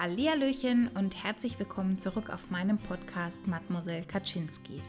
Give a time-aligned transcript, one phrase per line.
[0.00, 4.80] Hallihallöchen und herzlich willkommen zurück auf meinem Podcast Mademoiselle Kaczynski.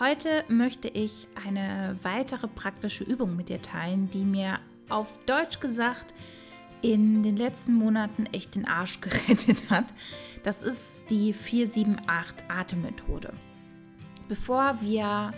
[0.00, 6.14] Heute möchte ich eine weitere praktische Übung mit dir teilen, die mir auf Deutsch gesagt
[6.80, 9.92] in den letzten Monaten echt den Arsch gerettet hat.
[10.42, 13.30] Das ist die 478 Atemmethode.
[14.26, 15.32] Bevor wir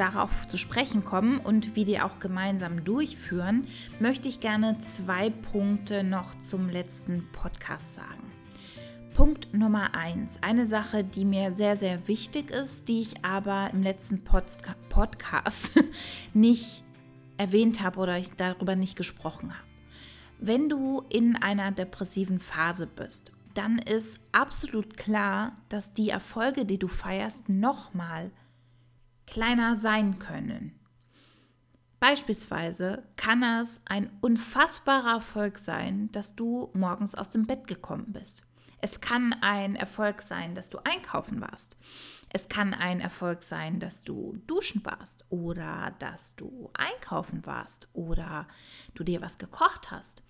[0.00, 3.66] darauf zu sprechen kommen und wir die auch gemeinsam durchführen,
[3.98, 8.32] möchte ich gerne zwei Punkte noch zum letzten Podcast sagen.
[9.14, 13.82] Punkt Nummer eins, eine Sache, die mir sehr, sehr wichtig ist, die ich aber im
[13.82, 14.44] letzten Pod
[14.88, 15.72] Podcast
[16.32, 16.82] nicht
[17.36, 19.68] erwähnt habe oder ich darüber nicht gesprochen habe.
[20.38, 26.78] Wenn du in einer depressiven Phase bist, dann ist absolut klar, dass die Erfolge, die
[26.78, 28.30] du feierst, nochmal
[29.30, 30.78] kleiner sein können.
[32.00, 38.44] Beispielsweise kann es ein unfassbarer Erfolg sein, dass du morgens aus dem Bett gekommen bist.
[38.82, 41.76] Es kann ein Erfolg sein, dass du einkaufen warst.
[42.30, 48.48] Es kann ein Erfolg sein, dass du duschen warst oder dass du einkaufen warst oder
[48.94, 50.22] du dir was gekocht hast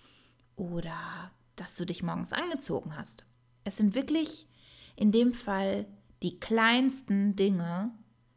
[0.56, 3.24] oder dass du dich morgens angezogen hast.
[3.62, 4.48] Es sind wirklich
[4.96, 5.86] in dem Fall
[6.22, 7.92] die kleinsten Dinge,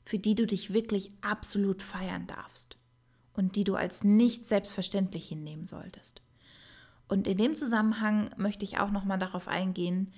[0.06, 2.78] für die du dich wirklich absolut feiern darfst
[3.34, 6.22] und die du als nicht selbstverständlich hinnehmen solltest.
[7.08, 10.14] Und in dem Zusammenhang möchte ich auch noch mal darauf eingehen,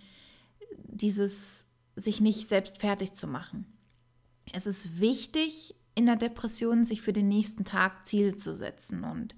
[0.78, 3.66] dieses sich nicht selbst fertig zu machen.
[4.52, 9.36] Es ist wichtig in der Depression, sich für den nächsten Tag Ziele zu setzen und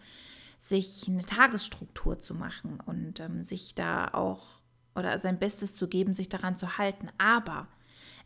[0.57, 4.59] sich eine Tagesstruktur zu machen und ähm, sich da auch
[4.95, 7.09] oder sein Bestes zu geben, sich daran zu halten.
[7.19, 7.67] Aber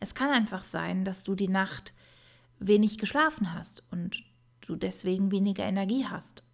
[0.00, 1.92] es kann einfach sein, dass du die Nacht
[2.66, 4.22] wenig geschlafen hast und
[4.66, 6.44] du deswegen weniger Energie hast.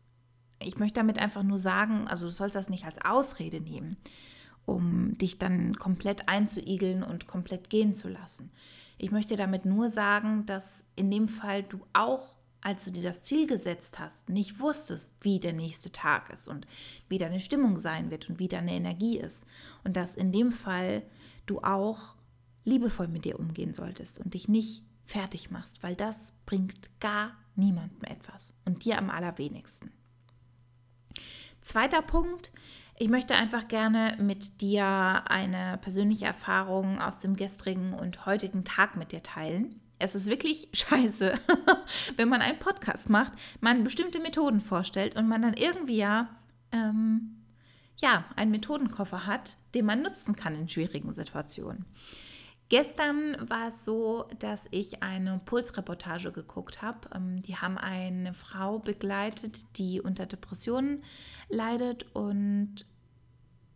[0.60, 3.96] Ich möchte damit einfach nur sagen, also du sollst das nicht als Ausrede nehmen,
[4.64, 8.50] um dich dann komplett einzuigeln und komplett gehen zu lassen.
[8.98, 13.22] Ich möchte damit nur sagen, dass in dem Fall du auch, als du dir das
[13.22, 16.66] Ziel gesetzt hast, nicht wusstest, wie der nächste Tag ist und
[17.08, 19.44] wie deine Stimmung sein wird und wie deine Energie ist.
[19.84, 21.02] Und dass in dem Fall
[21.46, 22.16] du auch
[22.68, 28.02] liebevoll mit dir umgehen solltest und dich nicht fertig machst, weil das bringt gar niemandem
[28.04, 29.90] etwas und dir am allerwenigsten.
[31.62, 32.52] Zweiter Punkt,
[32.96, 38.96] ich möchte einfach gerne mit dir eine persönliche Erfahrung aus dem gestrigen und heutigen Tag
[38.96, 39.80] mit dir teilen.
[39.98, 41.38] Es ist wirklich scheiße,
[42.16, 46.28] wenn man einen Podcast macht, man bestimmte Methoden vorstellt und man dann irgendwie ja,
[46.70, 47.44] ähm,
[47.96, 51.86] ja einen Methodenkoffer hat, den man nutzen kann in schwierigen Situationen.
[52.68, 57.08] Gestern war es so, dass ich eine Pulsreportage geguckt habe.
[57.14, 61.02] Ähm, die haben eine Frau begleitet, die unter Depressionen
[61.48, 62.84] leidet und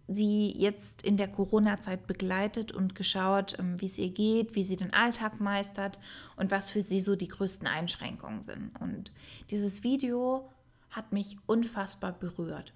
[0.08, 4.76] sie jetzt in der Corona-Zeit begleitet und geschaut, ähm, wie es ihr geht, wie sie
[4.76, 5.98] den Alltag meistert
[6.36, 8.78] und was für sie so die größten Einschränkungen sind.
[8.78, 9.10] Und
[9.50, 10.50] dieses Video
[10.90, 12.74] hat mich unfassbar berührt.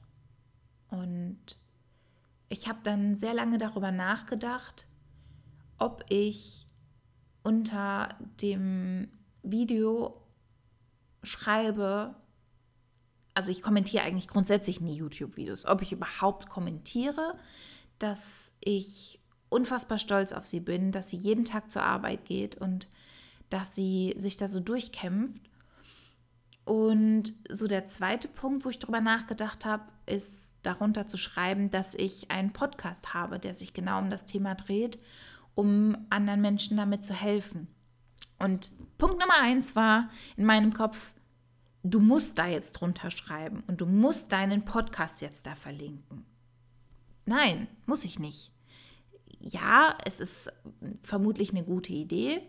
[0.88, 1.58] Und
[2.48, 4.86] ich habe dann sehr lange darüber nachgedacht,
[5.78, 6.66] ob ich
[7.42, 8.08] unter
[8.40, 9.08] dem
[9.42, 10.20] Video
[11.22, 12.14] schreibe,
[13.34, 17.38] also ich kommentiere eigentlich grundsätzlich nie YouTube-Videos, ob ich überhaupt kommentiere,
[17.98, 22.88] dass ich unfassbar stolz auf sie bin, dass sie jeden Tag zur Arbeit geht und
[23.50, 25.40] dass sie sich da so durchkämpft.
[26.64, 31.94] Und so der zweite Punkt, wo ich darüber nachgedacht habe, ist darunter zu schreiben, dass
[31.94, 34.98] ich einen Podcast habe, der sich genau um das Thema dreht
[35.56, 37.66] um anderen Menschen damit zu helfen.
[38.38, 41.14] Und Punkt Nummer eins war in meinem Kopf,
[41.82, 46.24] du musst da jetzt drunter schreiben und du musst deinen Podcast jetzt da verlinken.
[47.24, 48.52] Nein, muss ich nicht.
[49.40, 50.52] Ja, es ist
[51.02, 52.42] vermutlich eine gute Idee,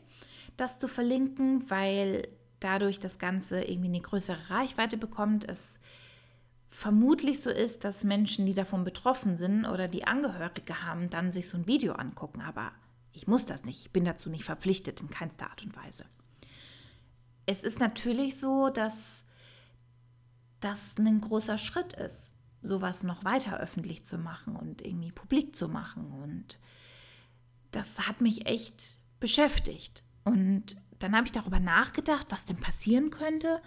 [0.57, 2.27] das zu verlinken, weil
[2.59, 5.47] dadurch das Ganze irgendwie eine größere Reichweite bekommt.
[5.47, 5.79] Es
[6.69, 11.47] vermutlich so ist, dass Menschen, die davon betroffen sind oder die Angehörige haben, dann sich
[11.47, 12.41] so ein Video angucken.
[12.41, 12.71] Aber
[13.17, 16.05] ich muss das nicht, ich bin dazu nicht verpflichtet in keinster Art und Weise.
[17.45, 19.25] Es ist natürlich so, dass
[20.59, 25.67] das ein großer Schritt ist, sowas noch weiter öffentlich zu machen und irgendwie publik zu
[25.67, 26.11] machen.
[26.11, 26.59] Und
[27.71, 30.03] das hat mich echt beschäftigt.
[30.23, 33.61] Und dann habe ich darüber nachgedacht, was denn passieren könnte.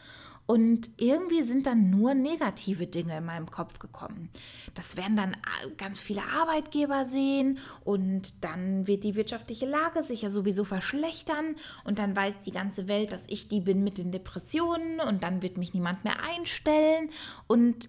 [0.46, 4.30] Und irgendwie sind dann nur negative Dinge in meinem Kopf gekommen.
[4.74, 10.22] Das werden dann äh, ganz viele Arbeitgeber sehen und dann wird die wirtschaftliche Lage sich
[10.22, 11.54] ja sowieso verschlechtern
[11.84, 15.42] und dann weiß die ganze Welt, dass ich die bin mit den Depressionen und dann
[15.42, 17.10] wird mich niemand mehr einstellen
[17.46, 17.88] und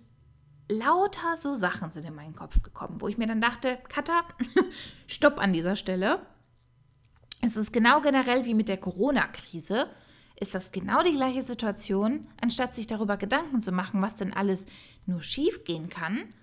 [0.71, 4.23] lauter so Sachen sind in meinen Kopf gekommen, wo ich mir dann dachte, Katha,
[5.07, 6.25] stopp an dieser Stelle.
[7.41, 9.87] Es ist genau generell wie mit der Corona-Krise.
[10.41, 14.65] Ist das genau die gleiche Situation, anstatt sich darüber Gedanken zu machen, was denn alles
[15.05, 16.33] nur schief gehen kann?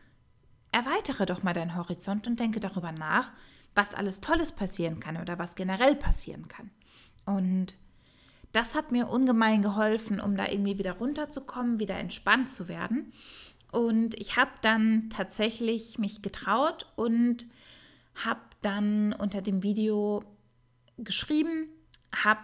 [0.70, 3.32] Erweitere doch mal deinen Horizont und denke darüber nach,
[3.74, 6.70] was alles Tolles passieren kann oder was generell passieren kann.
[7.26, 7.74] Und
[8.52, 13.12] das hat mir ungemein geholfen, um da irgendwie wieder runterzukommen, wieder entspannt zu werden.
[13.72, 17.46] Und ich habe dann tatsächlich mich getraut und
[18.14, 20.22] habe dann unter dem Video
[20.98, 21.66] geschrieben,
[22.14, 22.40] habe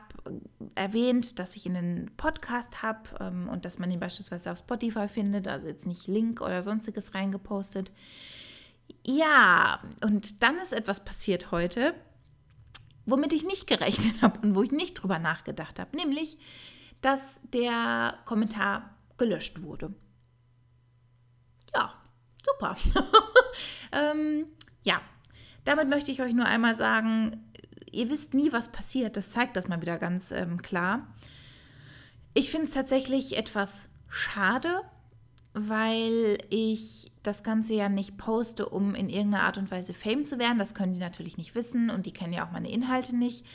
[0.75, 5.49] erwähnt, dass ich einen Podcast habe ähm, und dass man ihn beispielsweise auf Spotify findet,
[5.49, 7.93] also jetzt nicht Link oder sonstiges reingepostet.
[9.07, 11.95] Ja, und dann ist etwas passiert heute,
[13.07, 16.39] womit ich nicht gerechnet habe und wo ich nicht drüber nachgedacht habe, nämlich,
[17.01, 19.95] dass der Kommentar gelöscht wurde.
[21.75, 21.93] Ja,
[22.45, 22.77] super.
[23.93, 24.47] ähm,
[24.83, 25.01] ja,
[25.65, 27.54] damit möchte ich euch nur einmal sagen,
[27.95, 29.17] ihr wisst nie, was passiert.
[29.17, 31.07] Das zeigt das mal wieder ganz ähm, klar.
[32.35, 34.83] Ich finde es tatsächlich etwas schade,
[35.55, 40.39] weil ich das Ganze ja nicht poste, um in irgendeiner Art und Weise Fame zu
[40.39, 40.59] werden.
[40.59, 43.47] Das können die natürlich nicht wissen und die kennen ja auch meine Inhalte nicht.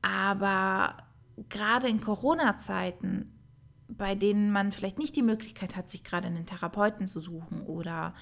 [0.00, 0.96] Aber
[1.48, 3.30] gerade in Corona-Zeiten,
[3.88, 8.14] bei denen man vielleicht nicht die Möglichkeit hat, sich gerade einen Therapeuten zu suchen oder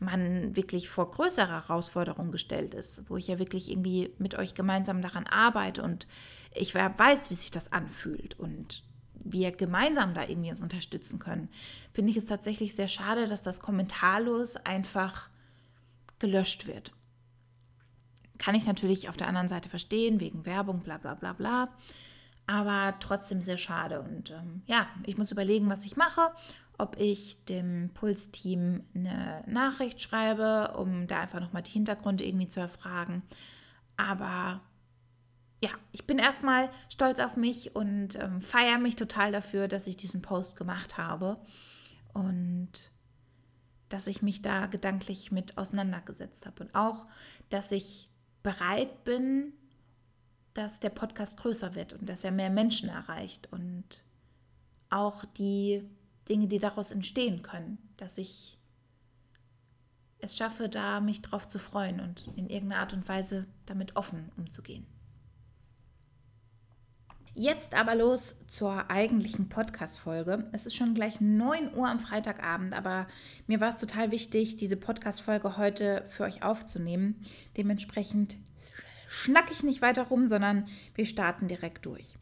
[0.00, 5.02] man wirklich vor größere Herausforderungen gestellt ist, wo ich ja wirklich irgendwie mit euch gemeinsam
[5.02, 6.06] daran arbeite und
[6.52, 8.82] ich weiß, wie sich das anfühlt und
[9.24, 11.48] wir gemeinsam da irgendwie uns unterstützen können,
[11.92, 15.30] finde ich es tatsächlich sehr schade, dass das kommentarlos einfach
[16.18, 16.92] gelöscht wird.
[18.38, 21.68] Kann ich natürlich auf der anderen Seite verstehen, wegen Werbung, bla bla bla bla.
[22.46, 24.00] Aber trotzdem sehr schade.
[24.00, 26.32] Und ähm, ja, ich muss überlegen, was ich mache.
[26.76, 32.60] Ob ich dem Puls-Team eine Nachricht schreibe, um da einfach nochmal die Hintergründe irgendwie zu
[32.60, 33.22] erfragen.
[33.96, 34.60] Aber
[35.62, 39.96] ja, ich bin erstmal stolz auf mich und ähm, feiere mich total dafür, dass ich
[39.96, 41.38] diesen Post gemacht habe
[42.12, 42.90] und
[43.88, 47.06] dass ich mich da gedanklich mit auseinandergesetzt habe und auch,
[47.48, 48.10] dass ich
[48.42, 49.52] bereit bin,
[50.54, 54.04] dass der Podcast größer wird und dass er mehr Menschen erreicht und
[54.88, 55.82] auch die
[56.28, 58.56] Dinge, die daraus entstehen können, dass ich
[60.20, 64.30] es schaffe, da mich drauf zu freuen und in irgendeiner Art und Weise damit offen
[64.36, 64.86] umzugehen.
[67.36, 70.48] Jetzt aber los zur eigentlichen Podcast-Folge.
[70.52, 73.08] Es ist schon gleich 9 Uhr am Freitagabend, aber
[73.48, 77.24] mir war es total wichtig, diese Podcast-Folge heute für euch aufzunehmen.
[77.56, 78.36] Dementsprechend
[79.08, 82.16] schnacke ich nicht weiter rum, sondern wir starten direkt durch.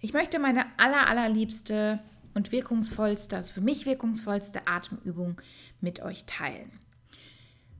[0.00, 2.00] Ich möchte meine aller, allerliebste
[2.34, 5.40] und wirkungsvollste, also für mich wirkungsvollste Atemübung
[5.80, 6.70] mit euch teilen.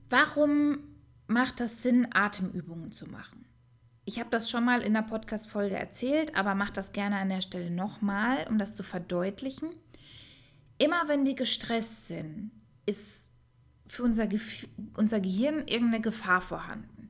[0.09, 0.79] Warum
[1.27, 3.45] macht das Sinn, Atemübungen zu machen?
[4.03, 7.41] Ich habe das schon mal in der Podcast-Folge erzählt, aber mache das gerne an der
[7.41, 9.69] Stelle nochmal, um das zu verdeutlichen.
[10.77, 12.51] Immer wenn wir gestresst sind,
[12.85, 13.29] ist
[13.85, 14.39] für unser, Ge
[14.95, 17.00] unser Gehirn irgendeine Gefahr vorhanden.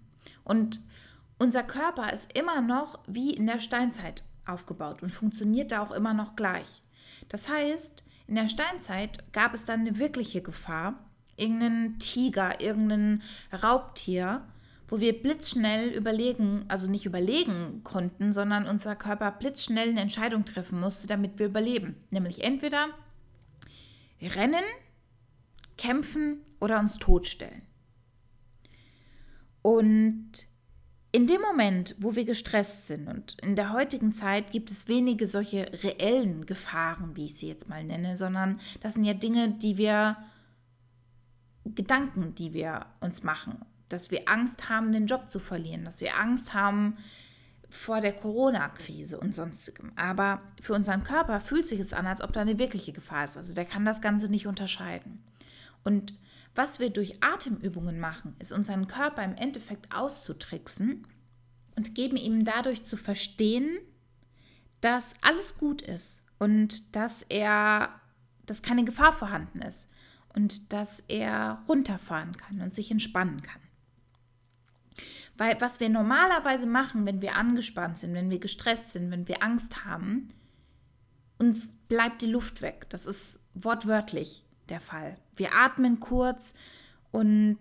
[0.43, 0.79] Und
[1.37, 6.13] unser Körper ist immer noch wie in der Steinzeit aufgebaut und funktioniert da auch immer
[6.13, 6.83] noch gleich.
[7.29, 10.95] Das heißt, in der Steinzeit gab es dann eine wirkliche Gefahr,
[11.35, 14.45] irgendeinen Tiger, irgendein Raubtier,
[14.87, 20.79] wo wir blitzschnell überlegen, also nicht überlegen konnten, sondern unser Körper blitzschnell eine Entscheidung treffen
[20.79, 21.95] musste, damit wir überleben.
[22.09, 22.89] Nämlich entweder
[24.21, 24.63] rennen,
[25.77, 27.61] kämpfen oder uns totstellen.
[29.61, 30.31] Und
[31.11, 35.27] in dem Moment, wo wir gestresst sind, und in der heutigen Zeit gibt es wenige
[35.27, 39.77] solche reellen Gefahren, wie ich sie jetzt mal nenne, sondern das sind ja Dinge, die
[39.77, 40.17] wir,
[41.65, 46.17] Gedanken, die wir uns machen dass wir Angst haben, den Job zu verlieren, dass wir
[46.17, 46.97] Angst haben
[47.69, 49.91] vor der Corona-Krise und sonstigem.
[49.95, 53.37] Aber für unseren Körper fühlt sich es an, als ob da eine wirkliche Gefahr ist.
[53.37, 55.23] Also der kann das Ganze nicht unterscheiden.
[55.83, 56.13] Und
[56.55, 61.07] was wir durch Atemübungen machen, ist unseren Körper im Endeffekt auszutricksen
[61.75, 63.79] und geben ihm dadurch zu verstehen,
[64.81, 67.89] dass alles gut ist und dass er,
[68.45, 69.89] dass keine Gefahr vorhanden ist
[70.33, 73.61] und dass er runterfahren kann und sich entspannen kann.
[75.37, 79.41] Weil was wir normalerweise machen, wenn wir angespannt sind, wenn wir gestresst sind, wenn wir
[79.41, 80.29] Angst haben,
[81.39, 82.87] uns bleibt die Luft weg.
[82.89, 85.17] Das ist wortwörtlich der Fall.
[85.35, 86.53] Wir atmen kurz
[87.11, 87.59] und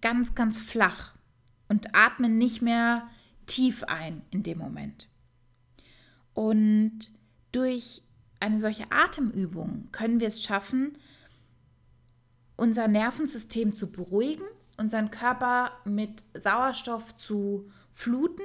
[0.00, 1.14] ganz, ganz flach
[1.68, 3.08] und atmen nicht mehr
[3.46, 5.08] tief ein in dem Moment.
[6.32, 7.10] Und
[7.52, 8.02] durch
[8.40, 10.98] eine solche Atemübung können wir es schaffen,
[12.56, 14.44] unser Nervensystem zu beruhigen,
[14.76, 18.42] unseren Körper mit Sauerstoff zu fluten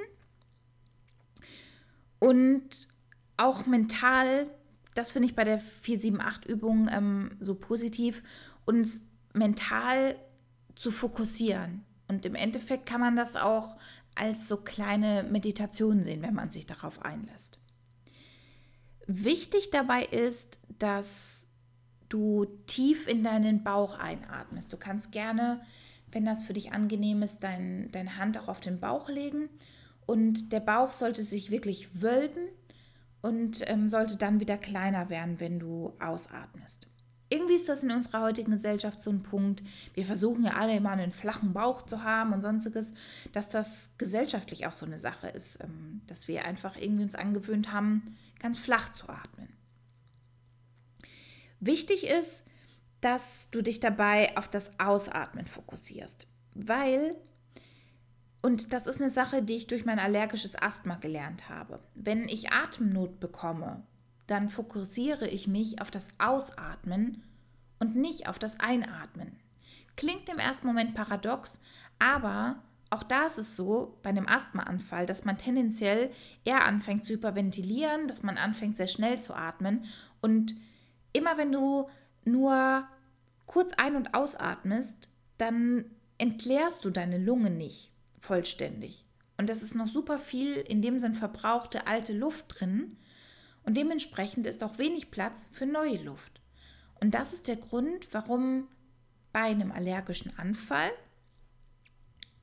[2.18, 2.88] und
[3.36, 4.48] auch mental,
[4.94, 8.22] das finde ich bei der 478-Übung ähm, so positiv,
[8.64, 10.16] uns mental
[10.74, 11.84] zu fokussieren.
[12.08, 13.76] Und im Endeffekt kann man das auch
[14.14, 17.58] als so kleine Meditation sehen, wenn man sich darauf einlässt.
[19.06, 21.46] Wichtig dabei ist, dass
[22.08, 24.72] du tief in deinen Bauch einatmest.
[24.72, 25.62] Du kannst gerne,
[26.10, 29.48] wenn das für dich angenehm ist, dein, deine Hand auch auf den Bauch legen.
[30.06, 32.48] Und der Bauch sollte sich wirklich wölben
[33.22, 36.88] und ähm, sollte dann wieder kleiner werden, wenn du ausatmest.
[37.32, 39.62] Irgendwie ist das in unserer heutigen Gesellschaft so ein Punkt.
[39.94, 42.92] Wir versuchen ja alle immer einen flachen Bauch zu haben und sonstiges,
[43.32, 47.72] dass das gesellschaftlich auch so eine Sache ist, ähm, dass wir einfach irgendwie uns angewöhnt
[47.72, 49.48] haben, ganz flach zu atmen.
[51.60, 52.44] Wichtig ist,
[53.00, 57.16] dass du dich dabei auf das Ausatmen fokussierst, weil,
[58.42, 62.52] und das ist eine Sache, die ich durch mein allergisches Asthma gelernt habe, wenn ich
[62.52, 63.82] Atemnot bekomme
[64.30, 67.24] dann fokussiere ich mich auf das Ausatmen
[67.80, 69.36] und nicht auf das Einatmen.
[69.96, 71.60] Klingt im ersten Moment paradox,
[71.98, 76.12] aber auch da ist es so bei einem Asthmaanfall, dass man tendenziell
[76.44, 79.84] eher anfängt zu hyperventilieren, dass man anfängt sehr schnell zu atmen.
[80.20, 80.54] Und
[81.12, 81.88] immer wenn du
[82.24, 82.86] nur
[83.46, 85.86] kurz ein- und ausatmest, dann
[86.18, 87.89] entleerst du deine Lunge nicht
[88.20, 89.04] vollständig.
[89.36, 92.96] Und das ist noch super viel in dem Sinn verbrauchte alte Luft drin
[93.62, 96.40] und dementsprechend ist auch wenig Platz für neue Luft.
[97.00, 98.68] Und das ist der Grund, warum
[99.32, 100.90] bei einem allergischen Anfall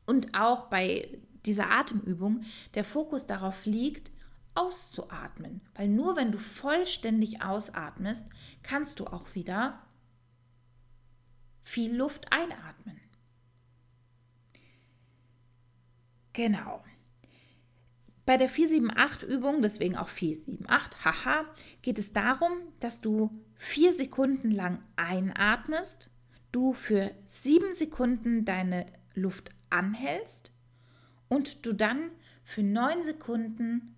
[0.05, 2.41] und auch bei dieser Atemübung
[2.73, 4.11] der Fokus darauf liegt,
[4.55, 5.61] auszuatmen.
[5.75, 8.25] Weil nur wenn du vollständig ausatmest,
[8.63, 9.81] kannst du auch wieder
[11.61, 12.99] viel Luft einatmen.
[16.37, 16.83] Genau.
[18.27, 21.45] Bei der 478-Übung, deswegen auch 478, haha,
[21.81, 26.11] geht es darum, dass du vier Sekunden lang einatmest,
[26.51, 30.51] du für sieben Sekunden deine Luft anhältst
[31.27, 32.11] und du dann
[32.43, 33.95] für neun Sekunden,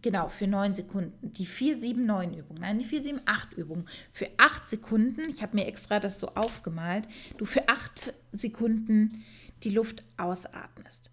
[0.00, 5.66] genau, für neun Sekunden, die 479-Übung, nein, die 478-Übung, für acht Sekunden, ich habe mir
[5.66, 9.22] extra das so aufgemalt, du für acht Sekunden
[9.64, 11.10] die Luft ausatmest.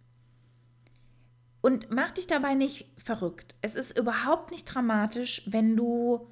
[1.62, 3.56] Und mach dich dabei nicht verrückt.
[3.62, 6.28] Es ist überhaupt nicht dramatisch, wenn du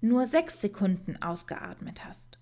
[0.00, 2.38] nur sechs Sekunden ausgeatmet hast.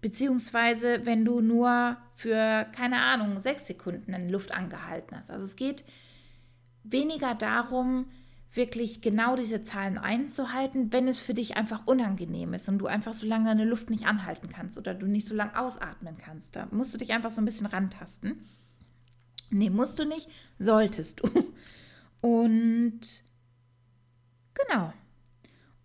[0.00, 5.30] Beziehungsweise wenn du nur für, keine Ahnung, sechs Sekunden in Luft angehalten hast.
[5.30, 5.84] Also es geht
[6.84, 8.06] weniger darum,
[8.52, 13.12] wirklich genau diese Zahlen einzuhalten, wenn es für dich einfach unangenehm ist und du einfach
[13.12, 16.56] so lange deine Luft nicht anhalten kannst oder du nicht so lange ausatmen kannst.
[16.56, 18.48] Da musst du dich einfach so ein bisschen rantasten.
[19.50, 20.28] Nee, musst du nicht,
[20.58, 21.30] solltest du.
[22.20, 23.00] Und
[24.54, 24.92] genau.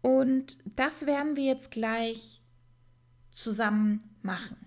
[0.01, 2.41] Und das werden wir jetzt gleich
[3.32, 4.58] zusammen machen.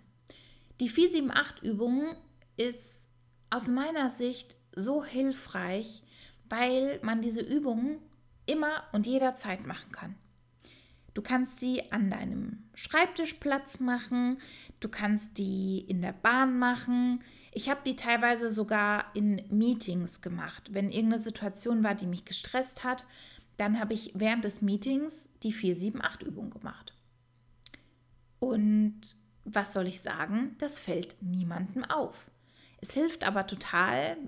[0.80, 2.14] Die 478-Übung
[2.56, 3.06] ist
[3.50, 6.02] aus meiner Sicht so hilfreich,
[6.48, 7.98] weil man diese Übung
[8.46, 10.14] immer und jederzeit machen kann.
[11.14, 14.38] Du kannst sie an deinem Schreibtischplatz machen,
[14.80, 17.20] du kannst die in der Bahn machen.
[17.52, 20.74] Ich habe die teilweise sogar in Meetings gemacht.
[20.74, 23.06] Wenn irgendeine Situation war, die mich gestresst hat,
[23.56, 26.92] dann habe ich während des Meetings die 478-Übung gemacht.
[28.38, 29.00] Und
[29.44, 30.54] was soll ich sagen?
[30.58, 32.30] Das fällt niemandem auf.
[32.82, 34.18] Es hilft aber total,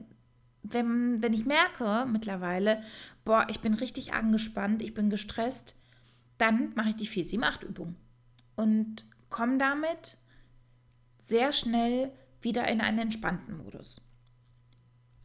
[0.63, 2.83] wenn, wenn ich merke mittlerweile,
[3.25, 5.77] boah, ich bin richtig angespannt, ich bin gestresst,
[6.37, 7.97] dann mache ich die 478-Übung
[8.57, 10.19] und komme damit
[11.19, 14.01] sehr schnell wieder in einen entspannten Modus.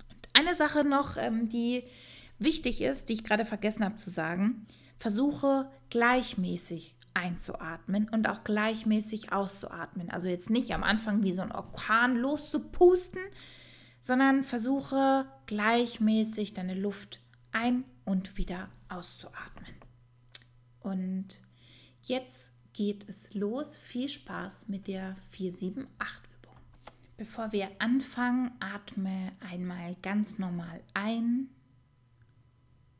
[0.09, 1.83] Und eine Sache noch, ähm, die
[2.39, 9.31] wichtig ist, die ich gerade vergessen habe zu sagen, versuche gleichmäßig einzuatmen und auch gleichmäßig
[9.31, 10.09] auszuatmen.
[10.09, 13.21] Also jetzt nicht am Anfang wie so ein Orkan loszupusten,
[14.03, 17.21] sondern versuche gleichmäßig deine Luft
[17.53, 19.73] ein und wieder auszuatmen.
[20.81, 21.39] Und
[22.01, 23.77] jetzt geht es los.
[23.77, 26.57] Viel Spaß mit der 478-Übung.
[27.15, 31.47] Bevor wir anfangen, atme einmal ganz normal ein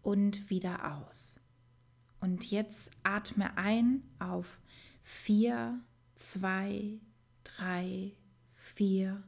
[0.04, 1.36] und wieder aus.
[2.22, 4.62] Und jetzt atme ein auf
[5.04, 5.82] 4,
[6.16, 6.98] 2,
[7.44, 8.14] 3,
[8.54, 9.22] 4.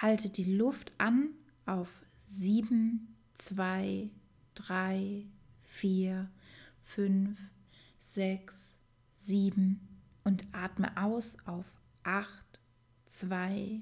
[0.00, 1.30] Halte die Luft an
[1.64, 4.10] auf 7, 2,
[4.54, 5.24] 3,
[5.62, 6.30] 4,
[6.82, 7.38] 5,
[7.98, 8.78] 6,
[9.14, 9.80] 7
[10.24, 11.64] und atme aus auf
[12.02, 12.60] 8,
[13.06, 13.80] 2,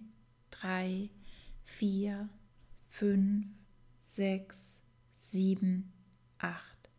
[0.51, 1.11] 3,
[1.65, 2.29] 4,
[2.91, 3.47] 5,
[4.03, 4.81] 6,
[5.15, 5.93] 7,
[6.39, 6.91] 8.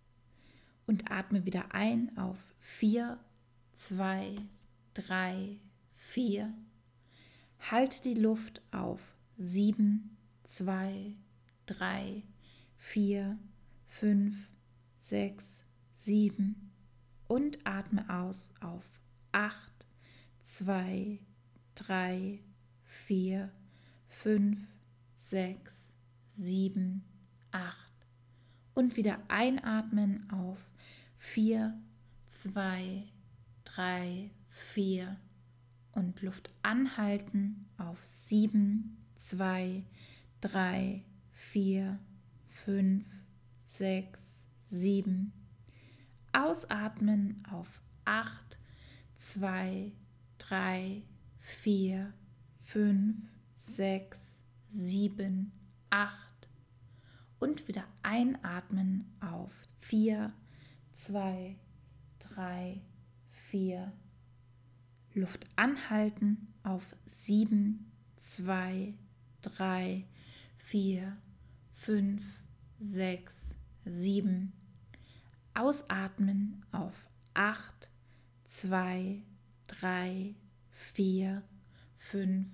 [0.87, 3.17] Und atme wieder ein auf 4,
[3.73, 4.35] 2,
[4.93, 5.57] 3,
[5.95, 6.53] 4.
[7.59, 9.01] Halte die Luft auf.
[9.37, 11.15] 7, 2,
[11.65, 12.23] 3,
[12.77, 13.37] 4,
[13.87, 14.35] 5,
[15.01, 16.71] 6, 7
[17.27, 18.83] und atme aus auf
[19.31, 19.87] 8,
[20.41, 21.19] 2,
[21.75, 22.39] 3,
[22.83, 23.51] 4,
[24.07, 24.59] 5,
[25.15, 25.93] 6,
[26.27, 27.03] 7,
[27.51, 27.91] 8
[28.73, 30.69] und wieder einatmen auf.
[31.17, 31.77] 4,
[32.27, 33.03] 2,
[33.63, 35.17] 3, 4
[35.95, 39.83] und Luft anhalten auf 7, 2,
[40.41, 41.99] 3, 4,
[42.65, 43.05] 5,
[43.63, 45.33] 6, 7.
[46.33, 48.59] Ausatmen auf 8,
[49.15, 49.91] 2,
[50.37, 51.01] 3,
[51.39, 52.13] 4,
[52.65, 53.15] 5,
[53.57, 55.51] 6, 7,
[55.89, 56.49] 8.
[57.39, 60.33] Und wieder einatmen auf 4,
[60.93, 61.55] 2,
[62.19, 62.81] 3,
[63.49, 63.93] 4.
[65.15, 68.93] Luft anhalten auf 7, 2,
[69.41, 70.03] 3,
[70.57, 71.17] 4,
[71.71, 72.21] 5,
[72.79, 73.55] 6,
[73.85, 74.51] 7.
[75.53, 77.89] Ausatmen auf 8,
[78.45, 79.21] 2,
[79.67, 80.35] 3,
[80.71, 81.43] 4,
[81.95, 82.47] 5,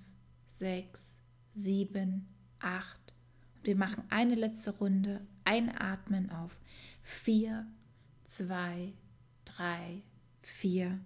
[0.46, 1.18] 6,
[1.54, 2.28] 7,
[2.60, 3.14] 8.
[3.56, 5.26] Und wir machen eine letzte Runde.
[5.44, 6.56] Einatmen auf
[7.02, 7.66] 4,
[8.26, 8.92] 2,
[9.44, 10.02] 3,
[10.42, 11.00] 4.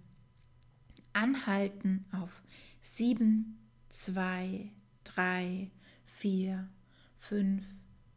[1.17, 2.43] Anhalten auf
[2.81, 3.57] 7,
[3.89, 4.71] 2,
[5.03, 5.71] 3,
[6.05, 6.69] 4,
[7.17, 7.65] 5,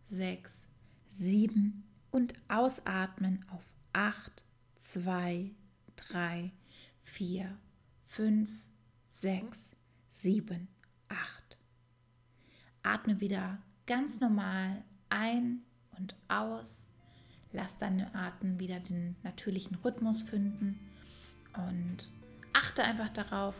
[0.04, 0.68] 6,
[1.08, 3.64] 7 und ausatmen auf
[3.94, 4.44] 8,
[4.76, 5.50] 2,
[5.96, 6.52] 3,
[7.04, 7.58] 4,
[8.04, 8.50] 5,
[9.08, 9.72] 6,
[10.10, 10.68] 7,
[11.08, 11.58] 8.
[12.82, 15.62] Atme wieder ganz normal ein
[15.96, 16.92] und aus.
[17.52, 20.78] Lass deine Atem wieder den natürlichen Rhythmus finden
[21.54, 22.10] und
[22.52, 23.54] achte einfach darauf,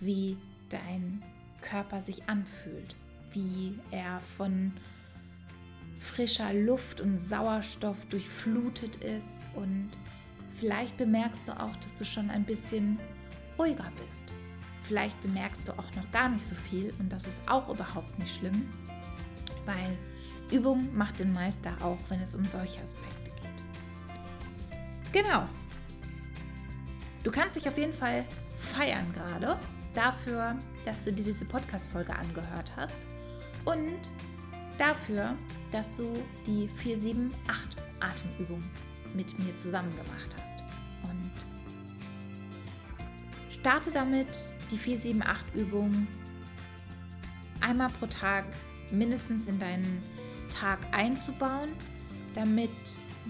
[0.00, 0.36] wie
[0.68, 1.22] dein
[1.60, 2.94] Körper sich anfühlt,
[3.32, 4.72] wie er von
[5.98, 9.90] frischer Luft und Sauerstoff durchflutet ist und
[10.54, 12.98] vielleicht bemerkst du auch, dass du schon ein bisschen
[13.58, 14.32] ruhiger bist.
[14.84, 18.36] Vielleicht bemerkst du auch noch gar nicht so viel und das ist auch überhaupt nicht
[18.36, 18.68] schlimm,
[19.66, 19.98] weil
[20.50, 25.12] Übung macht den Meister auch, wenn es um solche Aspekte geht.
[25.12, 25.46] Genau.
[27.24, 28.24] Du kannst dich auf jeden Fall
[28.72, 29.58] feiern gerade
[29.94, 32.96] dafür, dass du dir diese Podcast-Folge angehört hast
[33.64, 33.98] und
[34.78, 35.34] dafür,
[35.72, 36.12] dass du
[36.46, 38.62] die 478 Atemübung
[39.14, 40.62] mit mir zusammen gemacht hast.
[41.10, 41.32] Und
[43.50, 44.28] starte damit,
[44.70, 46.06] die 478 Übung
[47.60, 48.44] einmal pro Tag
[48.90, 50.02] mindestens in deinen
[50.50, 51.70] Tag einzubauen,
[52.34, 52.70] damit,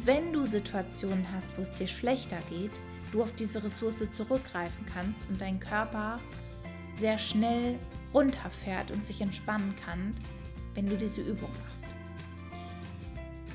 [0.05, 2.81] wenn du Situationen hast, wo es dir schlechter geht,
[3.13, 6.19] du auf diese Ressource zurückgreifen kannst und dein Körper
[6.99, 7.79] sehr schnell
[8.13, 10.15] runterfährt und sich entspannen kann,
[10.75, 11.87] wenn du diese Übung machst.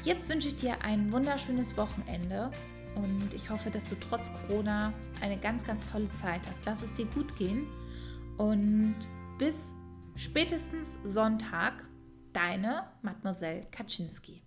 [0.04, 2.52] Jetzt wünsche ich dir ein wunderschönes Wochenende
[2.96, 6.66] und ich hoffe, dass du trotz Corona eine ganz, ganz tolle Zeit hast.
[6.66, 7.68] Lass es dir gut gehen
[8.38, 8.96] und
[9.38, 9.72] bis
[10.16, 11.86] spätestens Sonntag,
[12.34, 14.44] deine Mademoiselle Kaczynski.